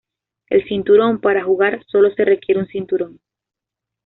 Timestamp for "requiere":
2.25-2.59